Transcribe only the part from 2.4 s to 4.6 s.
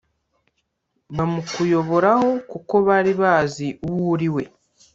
kuko bari bazi uwo uriwe